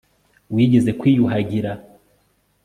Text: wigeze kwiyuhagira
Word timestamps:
wigeze 0.53 0.91
kwiyuhagira 0.99 1.71